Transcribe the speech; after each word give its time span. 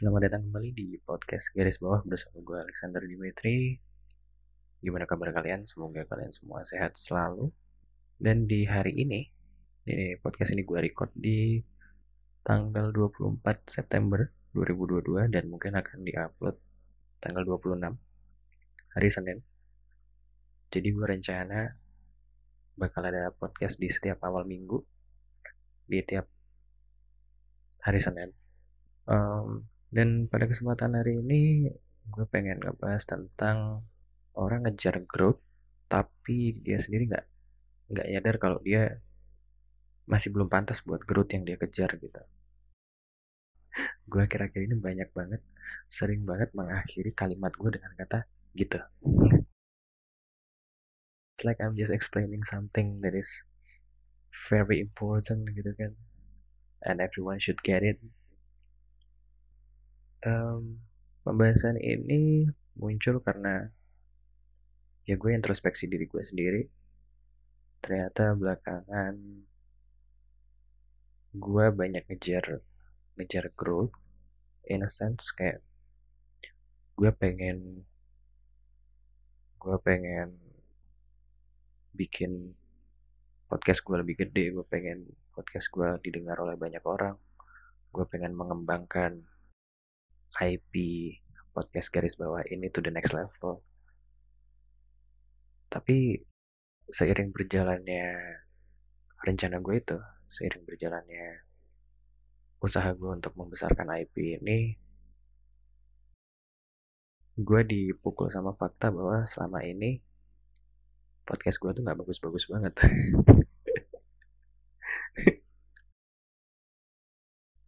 Selamat 0.00 0.32
datang 0.32 0.48
kembali 0.48 0.72
di 0.72 0.96
podcast 0.96 1.52
Garis 1.52 1.76
Bawah 1.76 2.00
bersama 2.08 2.40
gue 2.40 2.56
Alexander 2.56 3.04
Dimitri. 3.04 3.76
Gimana 4.80 5.04
kabar 5.04 5.28
kalian? 5.28 5.68
Semoga 5.68 6.08
kalian 6.08 6.32
semua 6.32 6.64
sehat 6.64 6.96
selalu. 6.96 7.52
Dan 8.16 8.48
di 8.48 8.64
hari 8.64 8.96
ini, 8.96 9.28
di 9.84 10.16
podcast 10.16 10.56
ini 10.56 10.64
gue 10.64 10.80
record 10.80 11.12
di 11.12 11.60
tanggal 12.40 12.96
24 12.96 13.44
September 13.68 14.24
2022 14.56 15.36
dan 15.36 15.44
mungkin 15.52 15.76
akan 15.76 16.00
diupload 16.00 16.56
tanggal 17.20 17.44
26 17.44 17.92
hari 18.96 19.08
Senin. 19.12 19.44
Jadi 20.72 20.96
gue 20.96 21.06
rencana 21.12 21.76
bakal 22.72 23.04
ada 23.04 23.28
podcast 23.36 23.76
di 23.76 23.92
setiap 23.92 24.24
awal 24.24 24.48
minggu 24.48 24.80
di 25.84 26.00
tiap 26.08 26.24
hari 27.84 28.00
Senin. 28.00 28.32
Um, 29.04 29.68
dan 29.90 30.30
pada 30.30 30.46
kesempatan 30.46 30.94
hari 30.94 31.18
ini 31.18 31.66
gue 32.10 32.26
pengen 32.30 32.62
ngebahas 32.62 33.02
tentang 33.02 33.82
orang 34.38 34.62
ngejar 34.66 35.02
growth 35.02 35.42
tapi 35.90 36.54
dia 36.62 36.78
sendiri 36.78 37.10
nggak 37.10 37.26
nggak 37.90 38.06
nyadar 38.06 38.36
kalau 38.38 38.58
dia 38.62 39.02
masih 40.06 40.30
belum 40.30 40.46
pantas 40.46 40.82
buat 40.86 41.02
growth 41.02 41.34
yang 41.34 41.42
dia 41.46 41.58
kejar 41.58 41.90
gitu. 41.98 42.22
gue 44.10 44.26
kira-kira 44.26 44.66
ini 44.66 44.74
banyak 44.74 45.06
banget, 45.14 45.38
sering 45.86 46.26
banget 46.26 46.50
mengakhiri 46.50 47.14
kalimat 47.14 47.54
gue 47.54 47.70
dengan 47.78 47.94
kata 47.94 48.26
gitu. 48.58 48.82
It's 51.38 51.46
like 51.46 51.62
I'm 51.62 51.78
just 51.78 51.94
explaining 51.94 52.42
something 52.42 52.98
that 53.06 53.14
is 53.14 53.46
very 54.50 54.82
important 54.82 55.54
gitu 55.54 55.70
kan. 55.78 55.94
And 56.82 56.98
everyone 56.98 57.38
should 57.38 57.62
get 57.62 57.86
it 57.86 58.02
um, 60.26 60.80
pembahasan 61.24 61.76
ini 61.80 62.48
muncul 62.76 63.20
karena 63.20 63.68
ya 65.04 65.16
gue 65.16 65.30
introspeksi 65.32 65.88
diri 65.88 66.06
gue 66.08 66.22
sendiri. 66.24 66.62
Ternyata 67.80 68.36
belakangan 68.36 69.14
gue 71.30 71.66
banyak 71.70 72.04
ngejar 72.10 72.58
ngejar 73.14 73.54
growth 73.54 73.94
in 74.66 74.82
a 74.82 74.90
sense 74.90 75.30
kayak 75.30 75.62
gue 76.98 77.10
pengen 77.14 77.86
gue 79.60 79.76
pengen 79.86 80.34
bikin 81.94 82.58
podcast 83.46 83.86
gue 83.86 83.94
lebih 83.94 84.26
gede 84.26 84.50
gue 84.50 84.66
pengen 84.66 85.06
podcast 85.30 85.70
gue 85.70 85.86
didengar 86.02 86.34
oleh 86.42 86.58
banyak 86.58 86.82
orang 86.82 87.14
gue 87.94 88.04
pengen 88.10 88.34
mengembangkan 88.34 89.22
IP 90.38 90.74
podcast 91.50 91.90
garis 91.90 92.14
bawah 92.14 92.46
ini 92.46 92.70
to 92.70 92.78
the 92.78 92.94
next 92.94 93.10
level. 93.10 93.66
Tapi 95.66 96.22
seiring 96.90 97.34
berjalannya 97.34 98.38
rencana 99.22 99.58
gue 99.62 99.76
itu, 99.78 99.98
seiring 100.30 100.66
berjalannya 100.66 101.46
usaha 102.60 102.92
gue 102.92 103.10
untuk 103.10 103.34
membesarkan 103.34 103.88
IP 104.04 104.38
ini, 104.38 104.76
gue 107.40 107.60
dipukul 107.64 108.28
sama 108.28 108.52
fakta 108.52 108.92
bahwa 108.92 109.24
selama 109.24 109.64
ini 109.64 110.02
podcast 111.24 111.56
gue 111.62 111.72
tuh 111.72 111.82
gak 111.86 111.96
bagus-bagus 111.96 112.44
banget. 112.50 112.74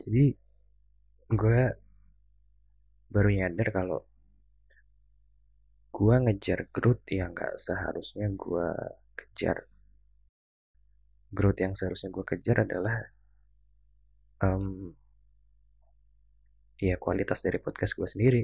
Jadi 0.02 0.34
gue 1.32 1.60
baru 3.12 3.28
nyadar 3.28 3.68
kalau 3.68 4.00
gue 5.92 6.16
ngejar 6.24 6.72
growth 6.72 7.05
yang 7.12 7.36
gak 7.36 7.60
seharusnya 7.60 8.32
gue 8.32 8.69
kejar. 9.12 9.69
Growth 11.28 11.60
yang 11.60 11.76
seharusnya 11.76 12.09
gue 12.09 12.25
kejar 12.25 12.64
adalah 12.64 12.97
um, 14.41 14.97
ya 16.81 16.97
kualitas 16.97 17.44
dari 17.44 17.60
podcast 17.60 17.92
gue 17.92 18.09
sendiri. 18.09 18.42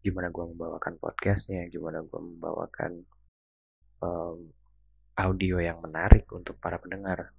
Gimana 0.00 0.32
gue 0.32 0.44
membawakan 0.56 0.96
podcastnya, 0.96 1.68
gimana 1.68 2.00
gue 2.00 2.20
membawakan 2.20 3.04
um, 4.00 4.48
audio 5.20 5.60
yang 5.60 5.84
menarik 5.84 6.24
untuk 6.32 6.56
para 6.56 6.80
pendengar 6.80 7.35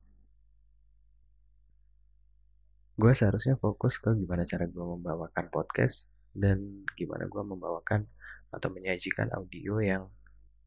gue 2.97 3.13
seharusnya 3.13 3.53
fokus 3.62 4.02
ke 4.02 4.09
gimana 4.18 4.41
cara 4.41 4.66
gue 4.66 4.81
membawakan 4.81 5.53
podcast 5.53 6.09
dan 6.34 6.81
gimana 6.97 7.30
gue 7.30 7.44
membawakan 7.46 8.09
atau 8.50 8.74
menyajikan 8.74 9.30
audio 9.38 9.78
yang 9.78 10.09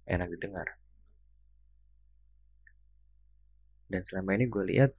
enak 0.06 0.30
didengar. 0.38 0.78
Dan 3.90 4.06
selama 4.06 4.38
ini 4.38 4.46
gue 4.46 4.62
lihat 4.62 4.94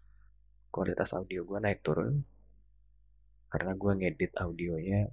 kualitas 0.75 1.16
audio 1.16 1.47
gue 1.47 1.56
naik 1.64 1.80
turun 1.80 2.28
karena 3.47 3.80
gue 3.80 3.91
ngedit 3.96 4.36
audionya 4.36 5.08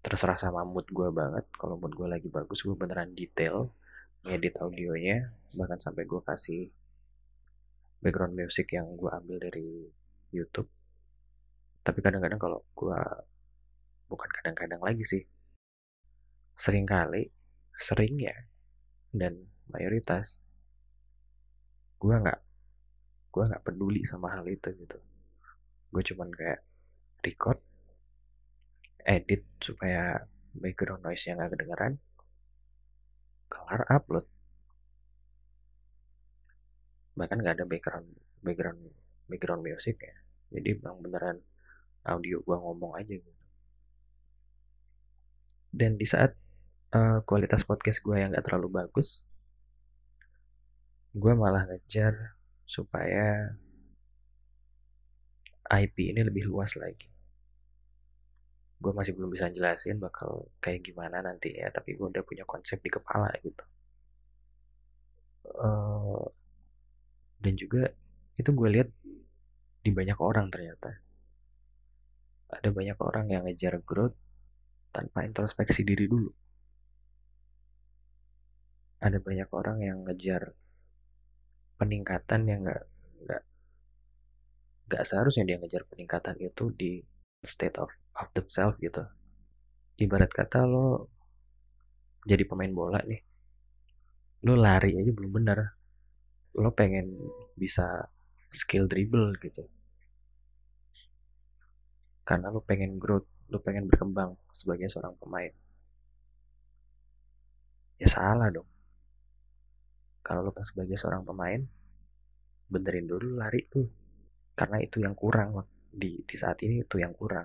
terserah 0.00 0.40
sama 0.40 0.64
mood 0.64 0.88
gue 0.88 1.12
banget. 1.12 1.44
Kalau 1.52 1.76
mood 1.76 1.92
gue 1.92 2.08
lagi 2.08 2.32
bagus, 2.32 2.64
gue 2.64 2.72
beneran 2.72 3.12
detail 3.12 3.68
ngedit 4.24 4.56
audionya 4.56 5.36
bahkan 5.52 5.76
sampai 5.76 6.08
gue 6.08 6.20
kasih 6.24 6.72
background 8.00 8.32
music 8.32 8.72
yang 8.72 8.88
gue 8.96 9.12
ambil 9.12 9.36
dari 9.36 9.92
YouTube 10.32 10.72
tapi 11.84 12.00
kadang-kadang 12.00 12.40
kalau 12.40 12.64
gue 12.72 13.00
bukan 14.08 14.30
kadang-kadang 14.40 14.80
lagi 14.80 15.04
sih. 15.04 15.22
Sering 16.56 16.88
kali 16.88 17.28
sering 17.74 18.16
ya 18.22 18.34
dan 19.10 19.34
mayoritas 19.66 20.38
gue 21.98 22.14
nggak 22.14 22.40
gue 23.34 23.44
nggak 23.50 23.64
peduli 23.66 24.00
sama 24.06 24.32
hal 24.32 24.48
itu 24.48 24.72
gitu. 24.72 24.98
Gue 25.92 26.02
cuman 26.02 26.32
kayak 26.32 26.64
record 27.20 27.60
edit 29.04 29.44
supaya 29.60 30.24
background 30.56 31.04
noise 31.04 31.28
yang 31.28 31.36
gak 31.42 31.52
kedengeran 31.52 32.00
kelar 33.52 33.82
upload. 33.92 34.26
Bahkan 37.18 37.36
nggak 37.44 37.54
ada 37.60 37.66
background 37.68 38.08
background 38.40 38.80
background 39.28 39.62
music 39.66 40.00
ya. 40.00 40.16
Jadi 40.54 40.70
bang 40.78 40.96
beneran 41.02 41.36
audio 42.04 42.40
gue 42.44 42.56
ngomong 42.56 42.92
aja 43.00 43.14
gitu. 43.16 43.44
Dan 45.74 45.98
di 45.98 46.06
saat 46.06 46.38
uh, 46.94 47.24
kualitas 47.26 47.66
podcast 47.66 47.98
gue 48.04 48.14
yang 48.14 48.30
gak 48.30 48.46
terlalu 48.46 48.84
bagus 48.84 49.26
gue 51.14 51.30
malah 51.30 51.62
ngejar 51.70 52.34
supaya 52.66 53.54
IP 55.70 56.10
ini 56.10 56.26
lebih 56.26 56.50
luas 56.50 56.74
lagi. 56.74 57.06
Gue 58.82 58.90
masih 58.90 59.14
belum 59.14 59.30
bisa 59.30 59.46
jelasin 59.48 60.02
bakal 60.02 60.50
kayak 60.58 60.82
gimana 60.82 61.22
nanti 61.22 61.54
ya 61.54 61.70
tapi 61.70 61.94
gue 61.94 62.10
udah 62.10 62.26
punya 62.26 62.42
konsep 62.42 62.82
di 62.82 62.90
kepala 62.90 63.30
gitu. 63.40 63.64
Uh, 65.54 66.26
dan 67.38 67.54
juga 67.54 67.94
itu 68.34 68.50
gue 68.50 68.68
lihat 68.74 68.90
di 69.86 69.94
banyak 69.94 70.18
orang 70.18 70.50
ternyata 70.50 70.98
ada 72.50 72.68
banyak 72.68 72.98
orang 73.00 73.26
yang 73.32 73.42
ngejar 73.48 73.80
growth 73.82 74.16
tanpa 74.94 75.26
introspeksi 75.26 75.82
diri 75.82 76.06
dulu. 76.06 76.30
Ada 79.02 79.20
banyak 79.20 79.48
orang 79.52 79.78
yang 79.84 79.98
ngejar 80.06 80.54
peningkatan 81.76 82.46
yang 82.48 82.64
nggak 82.64 82.84
nggak 83.26 83.42
nggak 84.88 85.02
seharusnya 85.04 85.44
dia 85.44 85.58
ngejar 85.58 85.84
peningkatan 85.90 86.38
itu 86.40 86.70
di 86.72 87.02
state 87.44 87.76
of 87.76 87.90
of 88.16 88.28
themselves 88.32 88.78
gitu. 88.80 89.02
Ibarat 90.00 90.30
kata 90.30 90.64
lo 90.64 91.10
jadi 92.24 92.48
pemain 92.48 92.72
bola 92.72 93.04
nih, 93.04 93.20
lo 94.48 94.56
lari 94.56 94.96
aja 94.96 95.12
belum 95.12 95.32
benar, 95.44 95.60
lo 96.56 96.72
pengen 96.72 97.12
bisa 97.52 98.08
skill 98.48 98.88
dribble 98.88 99.36
gitu 99.42 99.68
karena 102.24 102.48
lu 102.48 102.64
pengen 102.64 102.96
growth, 102.96 103.28
lu 103.52 103.60
pengen 103.60 103.84
berkembang 103.84 104.40
sebagai 104.48 104.88
seorang 104.88 105.12
pemain. 105.20 105.52
Ya 108.00 108.08
salah 108.08 108.48
dong. 108.48 108.66
Kalau 110.24 110.40
lu 110.40 110.50
sebagai 110.64 110.96
seorang 110.96 111.20
pemain, 111.20 111.60
benerin 112.72 113.04
dulu 113.04 113.36
lari 113.36 113.68
tuh. 113.68 113.84
Karena 114.56 114.80
itu 114.80 115.04
yang 115.04 115.12
kurang 115.12 115.68
di, 115.92 116.24
di 116.24 116.36
saat 116.40 116.64
ini 116.64 116.80
itu 116.80 116.96
yang 116.96 117.12
kurang. 117.12 117.44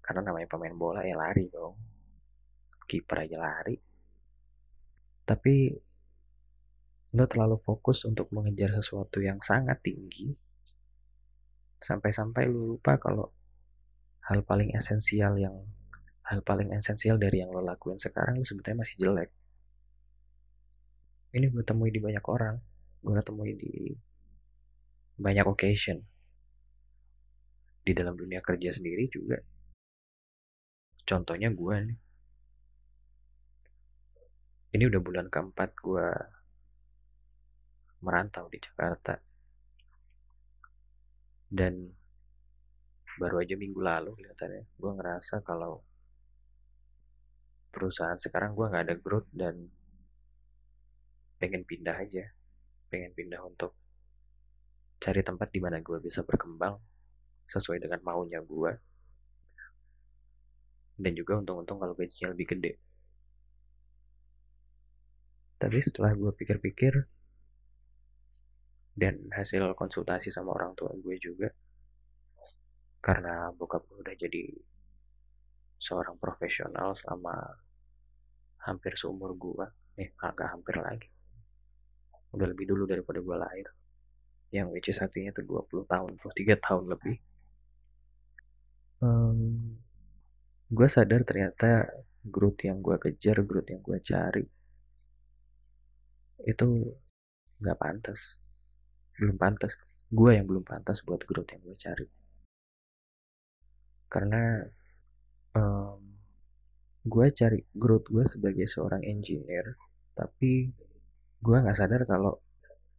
Karena 0.00 0.24
namanya 0.24 0.48
pemain 0.48 0.72
bola 0.72 1.04
ya 1.04 1.12
lari 1.12 1.44
dong. 1.52 1.76
Kiper 2.88 3.28
aja 3.28 3.36
lari. 3.36 3.76
Tapi 5.24 5.54
lo 7.14 7.24
terlalu 7.28 7.60
fokus 7.60 8.08
untuk 8.08 8.32
mengejar 8.32 8.72
sesuatu 8.72 9.20
yang 9.20 9.38
sangat 9.44 9.84
tinggi 9.84 10.32
sampai-sampai 11.84 12.48
lu 12.48 12.74
lupa 12.74 12.96
kalau 12.96 13.28
hal 14.24 14.40
paling 14.40 14.72
esensial 14.72 15.36
yang 15.36 15.52
hal 16.24 16.40
paling 16.40 16.72
esensial 16.72 17.20
dari 17.20 17.44
yang 17.44 17.52
lo 17.52 17.60
lakuin 17.60 18.00
sekarang 18.00 18.40
lo 18.40 18.44
sebetulnya 18.48 18.80
masih 18.80 18.96
jelek. 18.96 19.30
Ini 21.36 21.52
gue 21.52 21.60
temui 21.60 21.92
di 21.92 22.00
banyak 22.00 22.24
orang 22.24 22.56
gue 23.04 23.20
temui 23.20 23.52
di 23.52 23.92
banyak 25.20 25.44
occasion. 25.44 26.00
Di 27.84 27.92
dalam 27.92 28.16
dunia 28.16 28.40
kerja 28.40 28.72
sendiri 28.72 29.04
juga. 29.12 29.36
Contohnya 31.04 31.52
gue 31.52 31.76
nih. 31.84 31.98
Ini 34.72 34.84
udah 34.88 35.00
bulan 35.04 35.28
keempat 35.28 35.70
gue 35.84 36.08
merantau 38.00 38.48
di 38.48 38.56
Jakarta 38.56 39.33
dan 41.54 41.94
baru 43.14 43.46
aja 43.46 43.54
minggu 43.54 43.78
lalu 43.78 44.10
kelihatannya 44.18 44.66
gue 44.74 44.90
ngerasa 44.98 45.46
kalau 45.46 45.86
perusahaan 47.70 48.18
sekarang 48.18 48.58
gue 48.58 48.66
nggak 48.66 48.84
ada 48.90 48.96
growth 48.98 49.30
dan 49.30 49.70
pengen 51.38 51.62
pindah 51.62 51.94
aja. 51.94 52.24
Pengen 52.90 53.14
pindah 53.14 53.42
untuk 53.42 53.74
cari 55.02 55.22
tempat 55.22 55.50
di 55.50 55.60
mana 55.62 55.82
gue 55.82 55.98
bisa 56.02 56.22
berkembang 56.22 56.78
sesuai 57.50 57.82
dengan 57.82 58.00
maunya 58.00 58.40
gue 58.40 58.72
dan 60.94 61.12
juga 61.12 61.42
untung-untung 61.42 61.82
kalau 61.82 61.94
gajinya 61.98 62.30
lebih 62.32 62.46
gede. 62.54 62.72
Tapi 65.58 65.78
setelah 65.82 66.14
gue 66.14 66.30
pikir-pikir 66.34 66.94
dan 68.94 69.26
hasil 69.34 69.74
konsultasi 69.74 70.30
sama 70.30 70.54
orang 70.54 70.72
tua 70.78 70.94
gue 70.94 71.18
juga. 71.18 71.50
Karena 73.02 73.50
bokap 73.52 73.84
gue 73.90 74.00
udah 74.00 74.16
jadi 74.16 74.48
seorang 75.76 76.16
profesional 76.16 76.94
selama 76.94 77.34
hampir 78.64 78.94
seumur 78.94 79.34
gue. 79.34 79.66
Eh 79.98 80.14
agak 80.22 80.54
hampir 80.54 80.78
lagi. 80.78 81.10
Udah 82.32 82.46
lebih 82.46 82.70
dulu 82.70 82.86
daripada 82.86 83.18
gue 83.18 83.36
lahir. 83.36 83.66
Yang 84.54 84.66
which 84.70 84.88
is 84.94 85.02
artinya 85.02 85.34
itu 85.34 85.42
20 85.42 85.90
tahun 85.90 86.10
23 86.22 86.58
tahun 86.62 86.84
lebih. 86.94 87.16
Um, 89.02 89.76
gue 90.70 90.88
sadar 90.88 91.26
ternyata 91.26 91.90
growth 92.24 92.62
yang 92.64 92.80
gue 92.80 92.96
kejar 92.96 93.44
growth 93.44 93.68
yang 93.68 93.84
gue 93.84 94.00
cari 94.00 94.46
itu 96.44 96.66
nggak 97.60 97.78
pantas 97.80 98.43
belum 99.18 99.36
pantas. 99.38 99.78
Gue 100.10 100.38
yang 100.38 100.46
belum 100.46 100.62
pantas 100.62 101.02
buat 101.02 101.22
growth 101.22 101.50
yang 101.50 101.62
gue 101.62 101.76
cari. 101.76 102.06
Karena 104.10 104.62
um, 105.58 106.00
gue 107.04 107.26
cari 107.34 107.60
growth 107.74 108.08
gue 108.08 108.24
sebagai 108.24 108.64
seorang 108.64 109.04
engineer 109.04 109.76
tapi 110.14 110.70
gue 111.44 111.56
nggak 111.60 111.76
sadar 111.76 112.08
kalau 112.08 112.40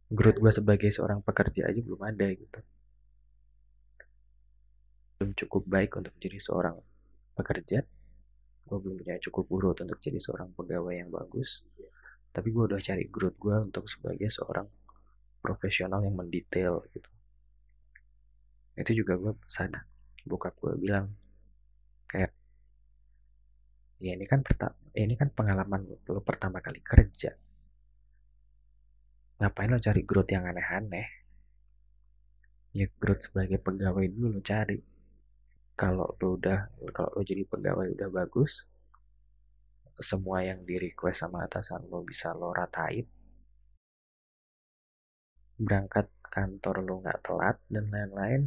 growth 0.06 0.38
gue 0.38 0.52
sebagai 0.54 0.90
seorang 0.94 1.24
pekerja 1.24 1.66
aja 1.66 1.80
belum 1.82 2.00
ada 2.04 2.28
gitu. 2.30 2.60
Belum 5.18 5.32
cukup 5.34 5.62
baik 5.66 5.96
untuk 5.98 6.12
menjadi 6.14 6.38
seorang 6.38 6.76
pekerja. 7.34 7.82
Gue 8.66 8.78
belum 8.78 9.02
punya 9.02 9.16
cukup 9.18 9.44
growth 9.50 9.80
untuk 9.82 9.98
jadi 9.98 10.20
seorang 10.20 10.54
pegawai 10.54 10.94
yang 10.94 11.10
bagus. 11.10 11.66
Tapi 12.30 12.52
gue 12.52 12.64
udah 12.68 12.78
cari 12.78 13.08
growth 13.08 13.38
gue 13.40 13.56
untuk 13.58 13.88
sebagai 13.90 14.28
seorang 14.30 14.68
profesional 15.46 16.02
yang 16.02 16.18
mendetail 16.18 16.82
gitu. 16.90 17.10
Itu 18.74 18.90
juga 18.98 19.14
gue 19.14 19.32
sadar 19.46 19.86
bokap 20.26 20.58
gue 20.58 20.74
bilang 20.74 21.06
kayak 22.10 22.34
ya 24.02 24.10
ini 24.18 24.26
kan 24.26 24.42
pertama 24.42 24.74
ini 24.98 25.14
kan 25.14 25.30
pengalaman 25.30 25.86
lo 25.86 26.20
pertama 26.20 26.58
kali 26.58 26.82
kerja. 26.82 27.30
Ngapain 29.38 29.70
lo 29.70 29.78
cari 29.78 30.02
growth 30.02 30.34
yang 30.34 30.50
aneh-aneh? 30.50 31.08
Ya 32.74 32.90
growth 32.98 33.30
sebagai 33.30 33.62
pegawai 33.62 34.10
dulu 34.10 34.34
lo 34.34 34.40
cari. 34.42 34.82
Kalau 35.78 36.18
lo 36.18 36.28
udah 36.34 36.74
kalau 36.90 37.14
lo 37.14 37.22
jadi 37.22 37.46
pegawai 37.46 37.94
udah 37.94 38.08
bagus 38.10 38.66
semua 39.96 40.44
yang 40.44 40.60
di 40.66 40.76
request 40.76 41.24
sama 41.24 41.48
atasan 41.48 41.88
lo 41.88 42.04
bisa 42.04 42.36
lo 42.36 42.52
ratain 42.52 43.15
berangkat 45.56 46.12
kantor 46.20 46.84
lo 46.84 46.94
nggak 47.00 47.20
telat 47.24 47.56
dan 47.72 47.88
lain-lain. 47.88 48.42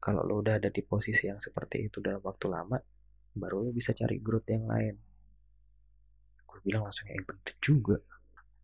Kalau 0.00 0.24
lo 0.24 0.40
udah 0.40 0.60
ada 0.60 0.68
di 0.68 0.80
posisi 0.84 1.28
yang 1.28 1.40
seperti 1.40 1.88
itu 1.88 2.00
dalam 2.00 2.20
waktu 2.24 2.46
lama 2.48 2.76
baru 3.36 3.68
lo 3.68 3.70
bisa 3.72 3.96
cari 3.96 4.20
growth 4.20 4.48
yang 4.48 4.68
lain. 4.68 4.94
Gue 6.44 6.58
bilang 6.64 6.88
langsung 6.88 7.08
yang 7.08 7.24
bener 7.24 7.54
juga. 7.60 7.96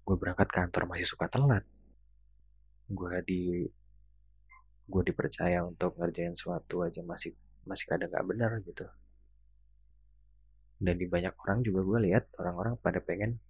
Gue 0.04 0.16
berangkat 0.16 0.48
kantor 0.52 0.92
masih 0.92 1.08
suka 1.08 1.28
telat. 1.32 1.64
Gue 2.88 3.14
di 3.24 3.64
gue 4.86 5.02
dipercaya 5.02 5.66
untuk 5.66 5.98
ngerjain 5.98 6.38
sesuatu 6.38 6.86
aja 6.86 7.02
masih 7.02 7.34
masih 7.66 7.84
kadang 7.90 8.12
nggak 8.12 8.26
benar 8.28 8.50
gitu. 8.62 8.86
Dan 10.76 11.00
di 11.00 11.08
banyak 11.08 11.32
orang 11.40 11.64
juga 11.64 11.80
gue 11.82 11.98
lihat 12.12 12.24
orang-orang 12.36 12.76
pada 12.76 13.00
pengen 13.00 13.40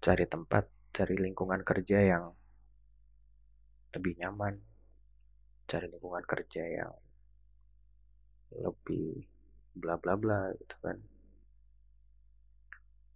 cari 0.00 0.24
tempat 0.24 0.77
cari 0.94 1.14
lingkungan 1.14 1.62
kerja 1.62 1.98
yang 2.02 2.24
lebih 3.94 4.20
nyaman 4.20 4.68
cari 5.68 5.84
lingkungan 5.92 6.24
kerja 6.24 6.64
yang 6.64 6.92
lebih 8.56 9.28
bla 9.76 10.00
bla 10.00 10.16
bla 10.16 10.48
gitu 10.56 10.76
kan. 10.80 10.96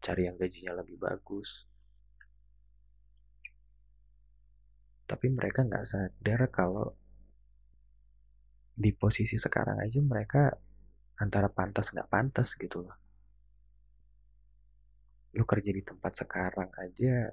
Cari 0.05 0.29
yang 0.29 0.37
gajinya 0.37 0.77
lebih 0.85 1.01
bagus. 1.01 1.65
Tapi 5.09 5.27
mereka 5.33 5.65
nggak 5.65 5.89
sadar 5.89 6.41
kalau 6.53 6.93
di 8.77 8.93
posisi 8.93 9.41
sekarang 9.41 9.81
aja 9.81 10.01
mereka 10.05 10.53
antara 11.17 11.49
pantas 11.49 11.89
nggak 11.97 12.11
pantas 12.13 12.53
gitu 12.61 12.85
loh. 12.85 12.97
Lu 15.33 15.49
kerja 15.49 15.73
di 15.73 15.81
tempat 15.81 16.13
sekarang 16.21 16.69
aja 16.77 17.33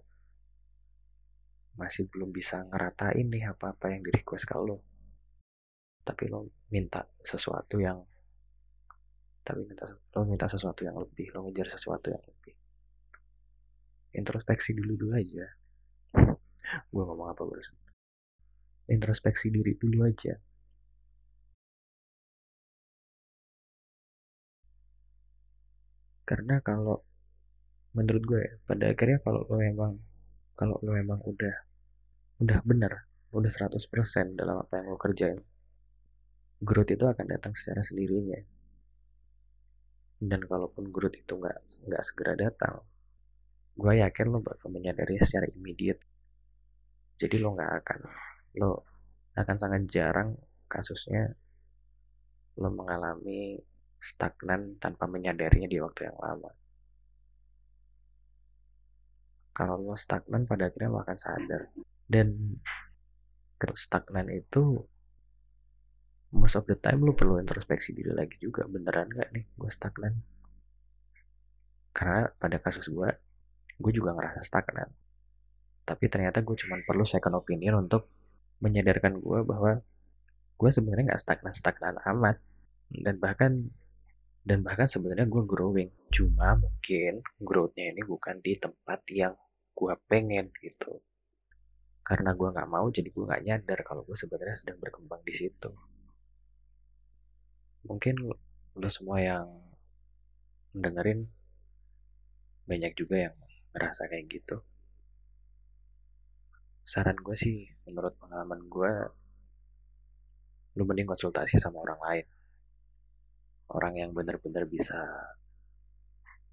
masih 1.79 2.11
belum 2.11 2.35
bisa 2.35 2.67
ngeratain 2.67 3.23
nih 3.31 3.55
apa-apa 3.55 3.95
yang 3.95 4.03
di 4.03 4.11
request 4.11 4.43
ke 4.43 4.59
lo. 4.59 4.83
Tapi 6.03 6.27
lo 6.27 6.51
minta 6.67 7.07
sesuatu 7.23 7.79
yang 7.79 8.03
tapi 9.39 9.63
minta 9.63 9.87
lo 9.87 10.27
minta 10.27 10.45
sesuatu 10.51 10.83
yang 10.83 10.99
lebih 10.99 11.31
lo 11.31 11.47
ngejar 11.47 11.71
sesuatu 11.71 12.11
yang 12.11 12.19
lebih. 12.19 12.53
Introspeksi 14.11 14.75
dulu 14.75 14.99
dulu 14.99 15.15
aja. 15.15 15.47
Gue 16.93 17.03
ngomong 17.07 17.31
apa 17.31 17.41
barusan? 17.47 17.77
Introspeksi 18.89 19.53
diri 19.53 19.77
dulu 19.77 20.01
aja. 20.01 20.33
Karena 26.25 26.61
kalau 26.61 27.01
menurut 27.93 28.21
gue 28.21 28.43
pada 28.69 28.93
akhirnya 28.93 29.17
kalau 29.25 29.45
lo 29.49 29.57
emang 29.61 29.97
kalau 30.53 30.77
lo 30.85 30.93
emang 30.93 31.17
udah 31.25 31.68
udah 32.39 32.59
bener. 32.63 33.07
Udah 33.29 33.51
100% 33.51 33.77
dalam 34.33 34.65
apa 34.65 34.81
yang 34.81 34.89
lo 34.89 34.97
kerjain. 34.97 35.39
Growth 36.59 36.91
itu 36.91 37.05
akan 37.05 37.25
datang 37.29 37.53
secara 37.53 37.85
sendirinya. 37.85 38.41
Dan 40.19 40.43
kalaupun 40.43 40.91
growth 40.91 41.15
itu 41.15 41.37
nggak 41.37 41.87
nggak 41.87 42.03
segera 42.03 42.35
datang 42.35 42.83
gue 43.79 43.93
yakin 44.03 44.27
lo 44.27 44.43
bakal 44.43 44.67
menyadari 44.67 45.15
secara 45.23 45.47
immediate. 45.55 46.03
Jadi 47.15 47.35
lo 47.39 47.55
nggak 47.55 47.71
akan 47.79 47.99
lo 48.59 48.83
akan 49.39 49.55
sangat 49.55 49.87
jarang 49.87 50.35
kasusnya 50.67 51.31
lo 52.59 52.67
mengalami 52.75 53.55
stagnan 54.03 54.75
tanpa 54.83 55.07
menyadarinya 55.07 55.71
di 55.71 55.79
waktu 55.79 56.11
yang 56.11 56.19
lama. 56.19 56.51
Kalau 59.55 59.79
lo 59.79 59.95
stagnan 59.95 60.43
pada 60.43 60.67
akhirnya 60.67 60.91
lo 60.91 60.99
akan 60.99 61.17
sadar 61.19 61.71
dan 62.09 62.57
stagnan 63.77 64.33
itu 64.33 64.81
most 66.33 66.57
of 66.57 66.65
the 66.65 66.77
time 66.77 67.05
lu 67.05 67.13
perlu 67.13 67.37
introspeksi 67.37 67.93
diri 67.93 68.09
lagi 68.09 68.37
juga 68.41 68.65
beneran 68.65 69.09
gak 69.13 69.29
nih 69.29 69.45
gue 69.45 69.69
stagnan? 69.69 70.13
Karena 71.93 72.25
pada 72.33 72.57
kasus 72.57 72.89
gue 72.89 73.09
gue 73.77 73.91
juga 73.93 74.17
ngerasa 74.17 74.41
stagnan. 74.41 74.89
Tapi 75.85 76.05
ternyata 76.09 76.41
gue 76.41 76.57
cuma 76.57 76.81
perlu 76.81 77.05
second 77.05 77.37
opinion 77.37 77.85
untuk 77.85 78.09
menyadarkan 78.61 79.21
gue 79.21 79.39
bahwa 79.45 79.81
gue 80.59 80.69
sebenarnya 80.69 81.13
nggak 81.13 81.21
stagnan 81.21 81.53
stagnan 81.53 81.97
amat. 82.09 82.41
Dan 82.89 83.21
bahkan 83.21 83.69
dan 84.41 84.65
bahkan 84.65 84.89
sebenarnya 84.89 85.29
gue 85.29 85.43
growing. 85.45 85.89
Cuma 86.09 86.57
mungkin 86.57 87.21
growthnya 87.37 87.93
ini 87.93 88.01
bukan 88.01 88.41
di 88.41 88.57
tempat 88.57 89.01
yang 89.13 89.33
gue 89.73 89.93
pengen 90.09 90.49
gitu 90.61 91.01
karena 92.09 92.33
gue 92.33 92.49
nggak 92.49 92.69
mau 92.73 92.89
jadi 92.89 93.05
gue 93.05 93.21
nggak 93.21 93.43
nyadar 93.45 93.79
kalau 93.85 94.01
gue 94.01 94.17
sebenarnya 94.17 94.57
sedang 94.57 94.81
berkembang 94.81 95.21
di 95.21 95.29
situ. 95.29 95.69
Mungkin 97.85 98.33
lo 98.73 98.89
semua 98.89 99.21
yang 99.21 99.45
mendengarin 100.73 101.29
banyak 102.65 102.97
juga 102.97 103.29
yang 103.29 103.35
ngerasa 103.77 104.09
kayak 104.09 104.25
gitu. 104.25 104.57
Saran 106.81 107.21
gue 107.21 107.37
sih 107.37 107.69
menurut 107.85 108.17
pengalaman 108.17 108.65
gue 108.65 108.91
lu 110.81 110.89
mending 110.89 111.13
konsultasi 111.13 111.61
sama 111.61 111.85
orang 111.85 112.01
lain. 112.01 112.25
Orang 113.69 113.93
yang 114.01 114.17
benar-benar 114.17 114.65
bisa 114.65 114.97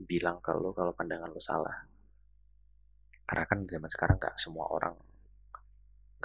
bilang 0.05 0.37
ke 0.45 0.53
lu 0.53 0.77
kalau 0.77 0.93
pandangan 0.93 1.33
lu 1.33 1.41
salah. 1.41 1.89
Karena 3.25 3.49
kan 3.49 3.65
zaman 3.65 3.89
sekarang 3.89 4.21
nggak 4.21 4.37
semua 4.37 4.69
orang 4.69 5.16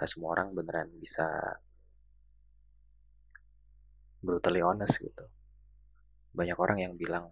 nggak 0.01 0.09
semua 0.09 0.33
orang 0.33 0.49
beneran 0.57 0.89
bisa 0.97 1.29
brutally 4.17 4.65
honest 4.65 4.97
gitu. 4.97 5.29
Banyak 6.33 6.57
orang 6.57 6.81
yang 6.81 6.97
bilang 6.97 7.29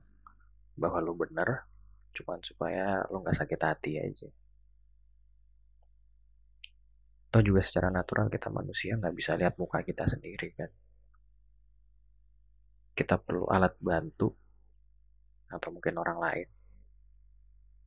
bahwa 0.77 1.01
lu 1.01 1.17
bener 1.17 1.65
cuman 2.13 2.45
supaya 2.45 3.09
lu 3.09 3.25
nggak 3.25 3.41
sakit 3.41 3.57
hati 3.57 3.97
aja. 3.97 4.29
Atau 7.33 7.41
juga 7.41 7.65
secara 7.65 7.89
natural 7.89 8.29
kita 8.29 8.53
manusia 8.53 8.93
nggak 9.01 9.17
bisa 9.17 9.33
lihat 9.33 9.57
muka 9.57 9.81
kita 9.81 10.05
sendiri 10.05 10.53
kan. 10.53 10.69
Kita 12.93 13.17
perlu 13.17 13.49
alat 13.49 13.73
bantu 13.81 14.29
atau 15.49 15.73
mungkin 15.73 15.97
orang 15.97 16.21
lain 16.21 16.49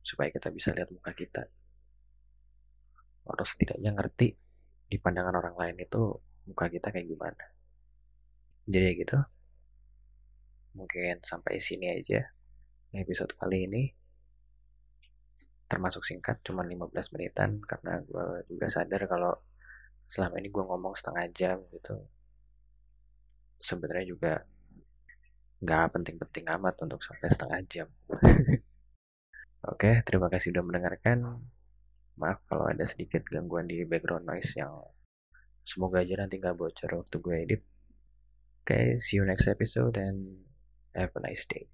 supaya 0.03 0.27
kita 0.27 0.51
bisa 0.51 0.75
lihat 0.75 0.91
muka 0.91 1.15
kita. 1.15 1.47
Atau 3.23 3.47
setidaknya 3.47 3.95
ngerti 3.95 4.42
di 4.87 4.97
pandangan 4.99 5.35
orang 5.39 5.55
lain 5.57 5.77
itu 5.83 6.01
muka 6.47 6.67
kita 6.67 6.91
kayak 6.91 7.07
gimana. 7.07 7.45
Jadi 8.67 8.87
gitu. 8.99 9.17
Mungkin 10.73 11.21
sampai 11.21 11.59
sini 11.61 11.91
aja 11.91 12.23
episode 12.93 13.33
kali 13.35 13.67
ini. 13.67 13.83
Termasuk 15.67 16.05
singkat 16.05 16.43
cuma 16.45 16.61
15 16.61 16.93
menitan 17.17 17.57
karena 17.65 18.03
gue 18.05 18.45
juga 18.51 18.67
sadar 18.69 19.09
kalau 19.09 19.33
selama 20.05 20.37
ini 20.37 20.49
gue 20.53 20.63
ngomong 20.63 20.93
setengah 20.93 21.25
jam 21.33 21.57
gitu. 21.73 21.97
Sebenarnya 23.57 24.05
juga 24.05 24.33
nggak 25.63 25.95
penting-penting 25.95 26.45
amat 26.59 26.75
untuk 26.83 26.99
sampai 27.01 27.31
setengah 27.31 27.59
jam. 27.71 27.87
Oke 29.71 30.03
terima 30.03 30.27
kasih 30.27 30.51
sudah 30.51 30.63
mendengarkan 30.63 31.39
maaf 32.19 32.39
kalau 32.45 32.69
ada 32.69 32.85
sedikit 32.85 33.25
gangguan 33.25 33.65
di 33.65 33.81
background 33.83 34.29
noise 34.29 34.53
yang 34.53 34.73
semoga 35.65 36.05
aja 36.05 36.21
nanti 36.21 36.37
nggak 36.37 36.55
bocor 36.55 36.91
waktu 37.01 37.17
gue 37.17 37.35
edit. 37.41 37.61
Oke 38.63 38.67
okay, 38.69 38.85
see 39.01 39.19
you 39.19 39.25
next 39.27 39.49
episode 39.49 39.97
and 39.99 40.45
have 40.95 41.11
a 41.17 41.21
nice 41.25 41.43
day 41.49 41.72